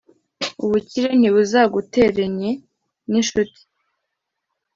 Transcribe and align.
ubukire 0.63 1.09
ntibuzaguterenye 1.19 2.51
ninshuti 3.09 3.61